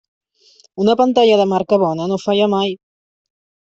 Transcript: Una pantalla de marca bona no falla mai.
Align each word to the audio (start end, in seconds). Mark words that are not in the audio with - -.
Una 0.85 0.95
pantalla 1.03 1.37
de 1.43 1.47
marca 1.53 1.81
bona 1.87 2.11
no 2.15 2.21
falla 2.27 2.53
mai. 2.59 2.79